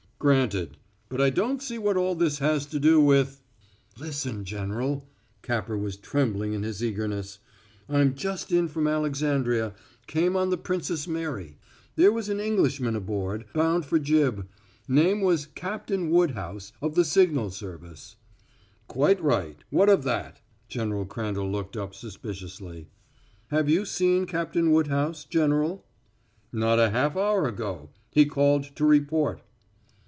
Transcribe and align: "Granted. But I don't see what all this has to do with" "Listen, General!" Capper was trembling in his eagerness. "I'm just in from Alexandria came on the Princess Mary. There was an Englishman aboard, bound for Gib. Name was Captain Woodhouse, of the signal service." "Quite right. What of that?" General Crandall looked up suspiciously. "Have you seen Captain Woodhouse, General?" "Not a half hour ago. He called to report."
"Granted. 0.23 0.77
But 1.09 1.19
I 1.19 1.31
don't 1.31 1.63
see 1.63 1.79
what 1.79 1.97
all 1.97 2.13
this 2.13 2.37
has 2.37 2.67
to 2.67 2.77
do 2.79 3.01
with" 3.01 3.41
"Listen, 3.99 4.45
General!" 4.45 5.09
Capper 5.41 5.75
was 5.75 5.97
trembling 5.97 6.53
in 6.53 6.61
his 6.61 6.83
eagerness. 6.83 7.39
"I'm 7.89 8.13
just 8.13 8.51
in 8.51 8.67
from 8.67 8.85
Alexandria 8.85 9.73
came 10.05 10.35
on 10.35 10.51
the 10.51 10.59
Princess 10.59 11.07
Mary. 11.07 11.57
There 11.95 12.11
was 12.11 12.29
an 12.29 12.39
Englishman 12.39 12.95
aboard, 12.95 13.45
bound 13.55 13.83
for 13.87 13.97
Gib. 13.97 14.47
Name 14.87 15.21
was 15.21 15.47
Captain 15.47 16.11
Woodhouse, 16.11 16.71
of 16.83 16.93
the 16.93 17.03
signal 17.03 17.49
service." 17.49 18.15
"Quite 18.87 19.19
right. 19.23 19.57
What 19.71 19.89
of 19.89 20.03
that?" 20.03 20.39
General 20.69 21.07
Crandall 21.07 21.51
looked 21.51 21.75
up 21.75 21.95
suspiciously. 21.95 22.89
"Have 23.47 23.67
you 23.69 23.85
seen 23.85 24.27
Captain 24.27 24.71
Woodhouse, 24.71 25.23
General?" 25.25 25.83
"Not 26.53 26.77
a 26.77 26.91
half 26.91 27.17
hour 27.17 27.47
ago. 27.47 27.89
He 28.11 28.27
called 28.27 28.65
to 28.75 28.85
report." 28.85 29.41